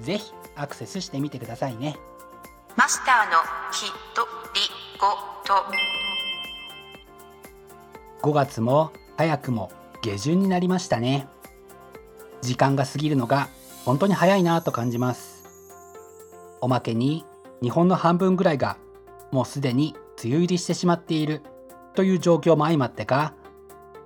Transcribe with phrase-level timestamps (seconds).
[0.00, 1.96] ぜひアクセスしてみてくださいね。
[2.76, 3.38] マスターの
[3.72, 4.60] ひとり
[4.98, 5.06] ご
[5.44, 5.64] と。
[8.22, 11.28] 5月も早くも下旬になりましたね。
[12.42, 13.48] 時間が過ぎるのが
[13.84, 15.48] 本当に早いなと感じます。
[16.60, 17.24] おまけに
[17.62, 18.76] 日本の半分ぐらいが
[19.30, 21.42] もうすでに梅雨入りしてしまっている
[21.94, 23.34] という状況も相まってか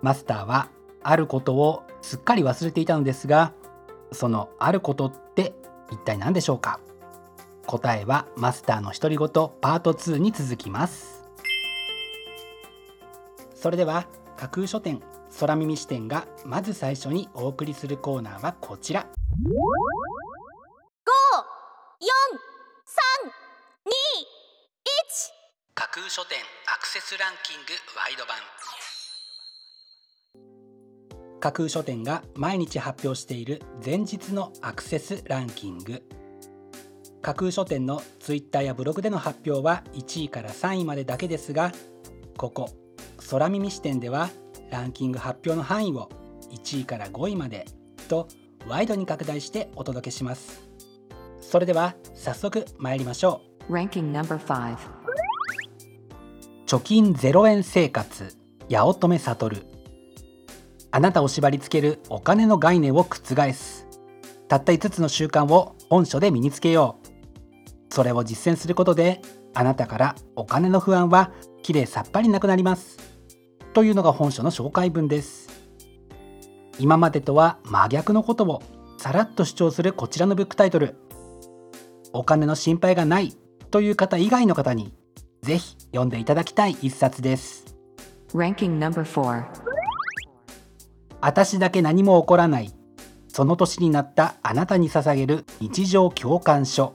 [0.03, 0.69] マスターは
[1.03, 3.53] あることをすっかり忘れていたのですが
[4.13, 5.55] そのあることって
[5.91, 6.81] 一体何でしょうか？
[7.67, 11.25] 答えはマスターの独り言パート2に続きます。
[13.55, 15.01] それでは架空書店
[15.41, 19.07] 空耳視点がまず最初にお送りするコーナーはこちら。
[25.75, 28.37] 架空書店アクセスランキングワイド版
[31.45, 36.03] 架空書店が毎日発表している前日のアクセスランキング。
[37.21, 41.71] 架空書店のツイッターやブログでの発表は1位から3位までだけですが
[42.39, 42.71] ここ
[43.31, 44.31] 空耳視点では
[44.71, 46.09] ランキング発表の範囲を
[46.51, 47.67] 1位から5位まで
[48.09, 48.27] と
[48.67, 50.67] ワイドに拡大してお届けします。
[51.43, 53.71] それでは早速参りましょう。
[53.75, 54.79] Ranking number 5
[56.67, 58.35] 貯金0円生活
[58.71, 59.74] 八乙女悟
[60.95, 63.17] あなたを縛り付けるお金の概念を覆
[63.53, 63.89] す
[64.47, 67.01] たった5つの習慣を本書で身につけよ
[67.91, 67.93] う。
[67.93, 69.21] それを実践することで
[69.55, 71.33] あなたからお金の不安は
[71.65, 72.99] きれいさっぱりなくなります。
[73.73, 75.49] というのが本書の紹介文です。
[76.79, 78.63] 今までとは真逆のことを
[78.97, 79.83] さらっと主張す。
[79.83, 80.95] るこちらのブックタイトル
[82.13, 83.33] お金の心配がない
[83.73, 84.95] という方以外の方に
[85.43, 87.75] ぜひ読んでいただきたい一冊です。
[91.27, 92.71] 私だけ何も起こらない。
[93.29, 96.93] その年になったあなたに捧げる日常共感書。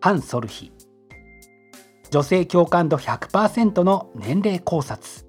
[0.00, 0.70] ハン・ソルヒ。
[2.12, 5.26] 女性共感度100%の年齢考察。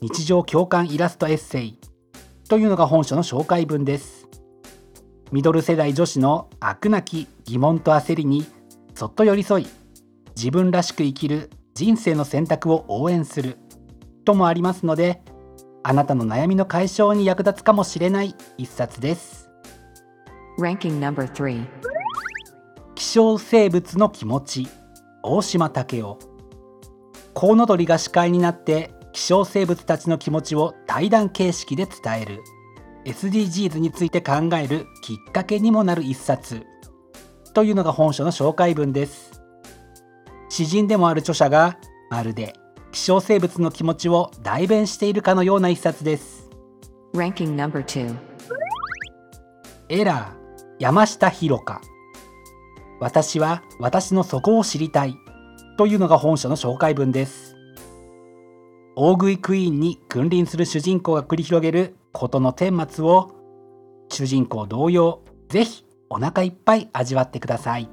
[0.00, 1.80] 日常共感イラストエッセイ。
[2.48, 4.28] というのが本書の紹介文です。
[5.32, 8.46] ミドル世代女子の飽くなき疑問と焦りに
[8.94, 9.66] そっと寄り添い
[10.36, 13.58] 自分らしく生きる人生の選択を応援する。
[14.24, 15.24] ともありますので
[15.82, 19.50] あなたの悩みの解消に役立つかもしれない一冊です。
[20.58, 21.66] Ranking number 3
[22.94, 24.68] 希少生物の気持ち。
[25.22, 26.30] 大島武雄。
[27.32, 32.42] コウノドリが司会になって希少生物たちの気持ちを対談形式で伝える。
[33.06, 36.66] SDGs について考えるきっかけにもなる一冊。
[37.54, 39.40] というのが本書の紹介文です。
[40.50, 41.78] 詩人でもある著者が
[42.10, 42.59] まるで
[42.92, 46.50] 希少生物の気持ちを代弁しているかのような一冊です。
[47.14, 48.16] Ranking number 2
[49.88, 51.80] エラー山下弘香。
[53.00, 55.16] 私は私の底を知りたい。
[55.76, 57.56] というのが本書の紹介文です。
[58.96, 63.30] 大食いクイーンに君臨する主人公が繰り広げることの顛末を
[64.10, 67.88] 主人公同様ぜひお腹いっぱい味わってください。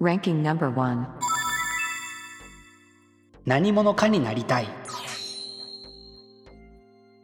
[0.00, 1.29] Ranking number 1
[3.46, 4.68] 何者かになりたい。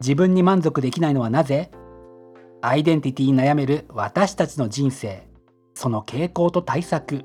[0.00, 1.70] 自分に満足できないのはなぜ？
[2.62, 5.28] アイデンティティに悩める私たちの人生
[5.74, 7.24] その傾向と対策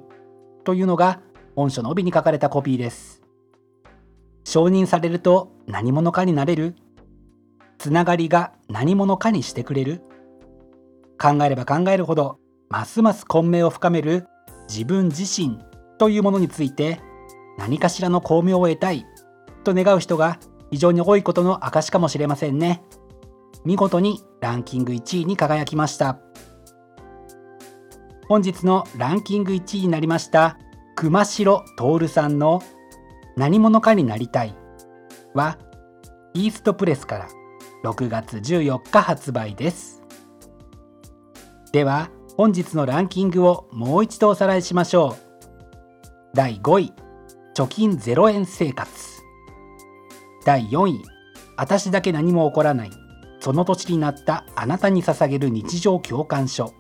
[0.65, 1.21] というのが
[1.55, 3.21] 本書の帯に書かれたコピーです。
[4.43, 6.75] 承認されると何者かになれる？
[7.77, 10.01] つながりが何者かにしてくれる？
[11.19, 12.39] 考えれば考えるほど
[12.69, 14.27] ますます混迷を深める
[14.67, 15.59] 自分自身
[15.97, 16.99] というものについて
[17.61, 19.05] 何かしらの巧妙を得たい
[19.63, 20.39] と願う人が
[20.71, 22.83] 非常に多いことの証かもしれませんね。
[23.63, 26.17] 見事にランキング1位に輝きました。
[28.27, 30.57] 本日のランキング1位になりました
[30.95, 32.63] 熊代徹さんの
[33.37, 34.55] 何者かになりたい
[35.35, 35.59] は
[36.33, 37.27] イーストプレスから
[37.83, 40.01] 6月14日発売です。
[41.71, 45.31] では本日のランキングをもう一度おさらいしましょう。
[46.33, 46.93] 第5位
[47.53, 48.89] 貯金0円生活。
[50.45, 51.03] 第4位
[51.57, 52.92] 私だけ何も起こらない
[53.39, 56.74] その土地になったあなたに捧げる日常共感書。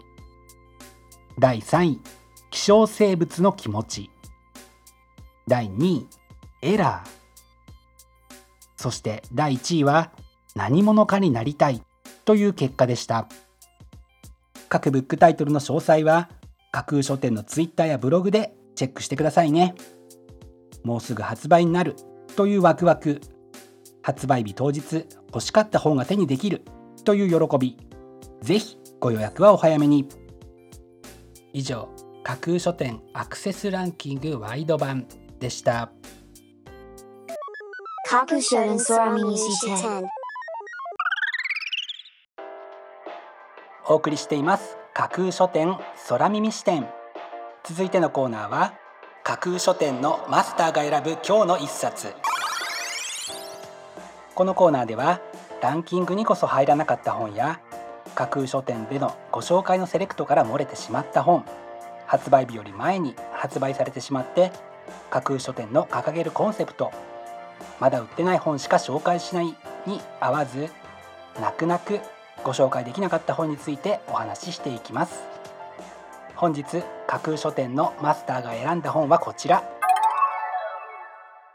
[1.39, 2.01] 第3位
[2.49, 4.09] 希少生物の気持ち。
[5.47, 6.07] 第2位
[6.61, 7.09] エラー。
[8.75, 10.11] そして第1位は
[10.55, 11.83] 何者かになりたい。
[12.23, 13.27] という結果でした。
[14.69, 16.29] 各ブックタイトルの詳細は
[16.71, 19.75] 架空書店のツイッターやブログでチェックしてくださいね。
[20.83, 21.95] もうすぐ発売になる
[22.35, 23.21] というワクワク。
[24.03, 26.63] 発売日当日欲しかった本が手にできる
[27.05, 27.77] という喜び。
[28.41, 30.07] ぜひご予約はお早めに。
[31.53, 31.89] 以上
[32.23, 35.07] 架空書店アクセスランキングワイド版
[35.39, 35.91] でした。
[38.07, 40.03] 架空書店空耳視点
[43.87, 44.77] お送りしています。
[44.93, 45.77] 架空書店
[46.09, 46.87] 空耳視点
[47.63, 48.73] 続いてのコーナーは
[49.23, 52.13] 架空書店のマスターが選ぶ今日の一冊。
[54.33, 55.21] このコーナーでは
[55.61, 57.59] ランキングにこそ入らなかった本や
[58.15, 61.45] 架空書店でのご紹介のセレクトから漏れてしまった本
[62.07, 64.51] 発売日より前に発売されてしまって
[65.11, 66.91] 架空書店の掲げるコンセプト
[67.79, 70.69] まだ売ってない本しか紹介しないに合わず
[71.39, 71.99] 泣く泣く
[72.43, 75.21] ご紹介できなかった本についてお話ししていきます。
[76.35, 79.69] 本日架空書店のマスターが選んだ本はこちら。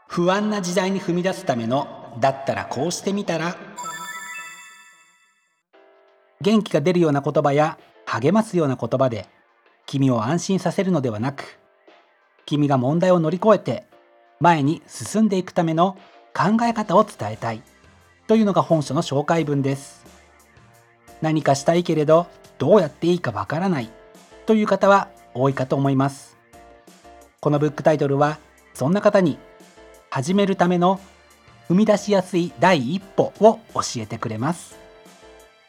[0.07, 3.55] 不安な時代に踏み出すためのだったらこうしてみたら。
[6.41, 9.25] 元気が出るような言葉や励ますような言葉で
[9.87, 11.57] 君を安心させるのではなく
[12.45, 13.87] 君が問題を乗り越えて
[14.39, 15.97] 前に進んでいくための
[16.35, 17.63] 考え方を伝えたい。
[18.27, 20.05] というのが本書の紹介文です。
[21.23, 22.27] 何かしたいけれど
[22.59, 23.89] どうやっていいかわからない。
[24.45, 25.09] という方は
[25.39, 26.37] 多いかと思います。
[27.39, 28.39] このブックタイトルは
[28.73, 29.37] そんな方に
[30.09, 30.99] 始めるための
[31.69, 34.77] 踏み出しやすい第一歩を教えてくれます。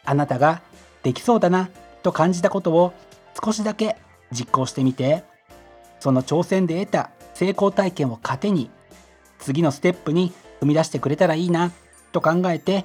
[0.05, 0.63] あなたが
[1.03, 1.69] できそうだな
[2.03, 2.93] と感じたことを
[3.45, 3.97] 少しだけ
[4.33, 5.25] 実行してみて
[6.01, 8.71] その挑戦で得た成功体験を糧に
[9.39, 11.73] 次のステップに踏み出してくれたらいいな
[12.13, 12.85] と考えて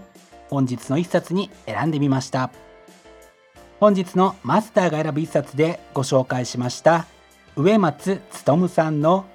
[0.50, 2.52] 本日の一冊に選んでみました。
[3.84, 7.06] 本日のマスターが選ぶ一冊でご紹介しました
[7.58, 9.26] 植松勉さんの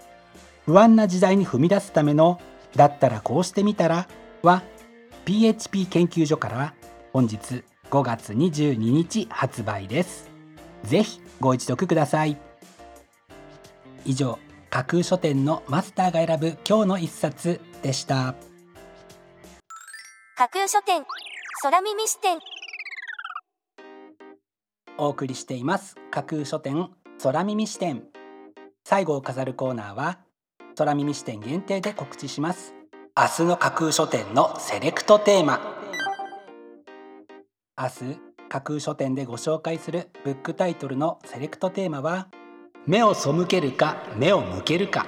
[0.65, 2.41] 不安な時代に踏み出すための
[2.75, 4.09] だったらこうしてみたら
[4.43, 4.63] は
[5.27, 6.75] PHP 研究所から
[7.13, 10.31] 本日5月22日発売です。
[10.83, 12.39] ぜひご一読ください。
[14.07, 14.39] 以上
[14.71, 18.35] 架空書店のマスターが選ぶ今日の一冊でした。
[20.39, 21.05] 架空書店
[21.61, 22.39] 空耳視点。
[24.99, 25.97] お送りしています。
[26.11, 26.91] 架空書店
[27.23, 28.03] 空耳視点。
[28.85, 30.19] 最後を飾るコーナーは
[30.77, 32.75] 空耳視点限定で告知します。
[33.17, 35.61] 明日の架空書店のセレクトテーマ。
[37.81, 42.29] 明日架空書店でご紹介するブックタイトルのセレクトテーマは
[42.87, 45.07] 目を背けるか目を向けるか。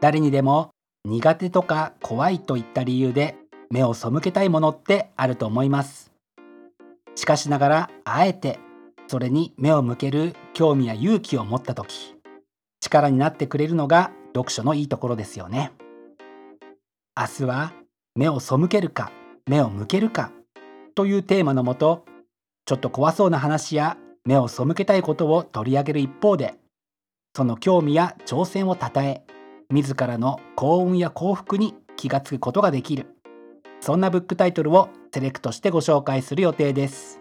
[0.00, 0.70] 誰にでも
[1.04, 3.36] 苦手とか怖いといった理由で
[3.70, 6.11] 目を背けたいものってあると思います。
[7.14, 8.58] しかしながらあえて
[9.06, 12.14] それに目を向ける興味や勇気を持った時
[12.80, 15.72] 力になってくれるのが読書のいいところですよね。
[17.14, 17.72] 明日は
[18.14, 19.12] 目を背けるか
[19.46, 20.32] 目を向けるか
[20.94, 22.04] というテーマのもと
[22.64, 26.54] ちょっと怖そうな話や目を背けたいことを取り上げる一方で
[27.36, 29.24] その興味や挑戦をたたえ
[29.70, 33.11] 自らの幸運や幸福に気がつくことができる。
[33.82, 37.20] そんなブックタイトルをセレクトしてご紹介する予定です。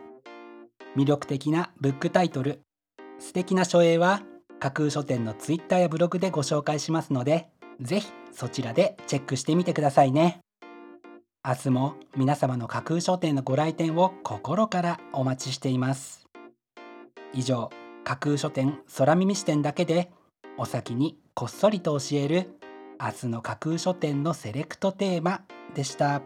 [0.95, 2.61] 魅力的なブックタイトル。
[3.17, 4.21] 素敵な書影は
[4.59, 7.49] 架空書店のツイッターやブログでご紹介しますので
[7.79, 10.41] ぜひそちらでチェックしてみてくださいね。
[11.43, 16.27] 明日も皆様の架空書店のご来店を心からお待ちしています。
[17.33, 17.71] 以上
[18.03, 20.11] 架空書店空耳視点だけで
[20.59, 22.59] お先にこっそりと教える
[23.01, 25.41] 明日の架空書店のセレクトテーマ
[25.73, 26.21] でした。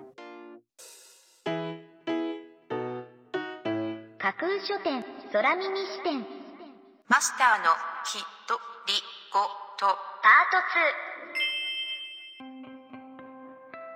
[4.26, 6.26] 架空書店空耳視点。
[7.08, 7.66] マスターの
[8.04, 8.18] き
[8.48, 8.56] と
[8.88, 8.94] り
[9.32, 9.40] ご
[9.78, 9.86] と。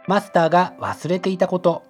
[0.05, 1.81] パマスターが忘れていたこと。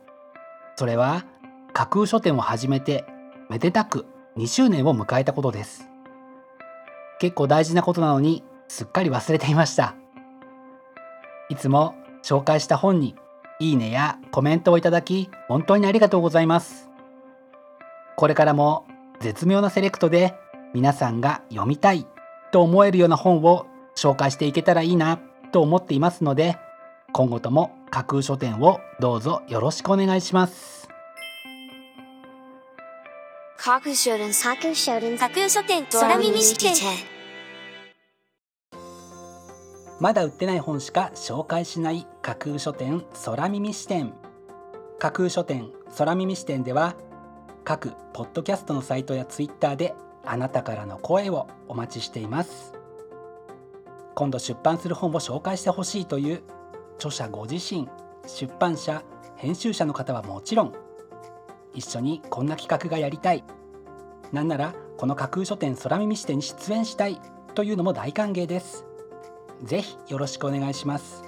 [0.78, 1.26] それは
[1.74, 3.04] 架空書店を始めて
[3.50, 4.06] めでたく
[4.38, 5.90] 2周年を迎えたことです。
[7.20, 9.96] 結構大事なことなのにすっかり忘れていました。
[11.50, 11.94] いつも
[12.24, 13.16] 紹介した本に
[13.60, 16.89] いいねやコメントをいただき本当にありがとうございます
[18.20, 18.86] これからも
[19.22, 20.36] 絶妙なセレクトで
[20.74, 22.06] 皆さんが読みたい
[22.52, 25.22] と思えるような本を紹介していけたらいいな
[25.54, 26.58] と思っていますので
[27.14, 30.90] 今後とも架空書店をどうぞよろしくお願いします。
[33.56, 36.74] 架空書店架空書店架空書店空耳視点
[40.02, 44.12] まだ売ってない本しか紹介しない架空書店空耳視点。
[45.00, 46.98] 架空書店空耳視点では
[47.64, 49.94] 各ポッドキャストのサイトやツイッターで
[50.26, 52.74] あなたからの声をお待ちしています。
[54.16, 56.44] 今度出版する本を紹介してほしいという
[56.96, 57.88] 著者ご自身
[58.28, 59.04] 出版社
[59.38, 60.74] 編集者の方はもちろん。
[61.74, 63.44] 一緒にこんな企画がやりたい。
[64.32, 67.22] なんならこの架空書店空耳視点に出演したい
[67.56, 68.86] というのも大歓迎です。
[69.64, 71.24] ぜひよろしくお願いします。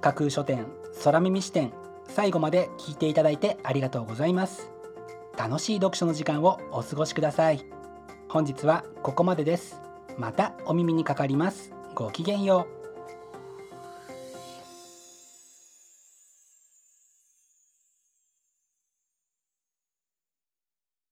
[0.00, 0.66] 架空書店
[1.02, 1.72] 空耳視点
[2.08, 4.73] 最後まで聞いていただいてありがとうございます。
[5.36, 7.64] 楽しい読書の時間をお過ごしください。
[8.28, 9.80] 本日はここまでです。
[10.16, 11.72] またお耳にかかります。
[11.94, 12.83] ごきげんよう。